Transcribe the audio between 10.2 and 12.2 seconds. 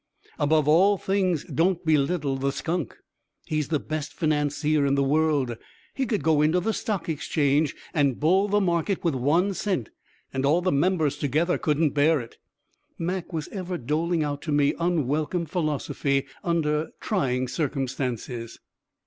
and all the members together couldn't bear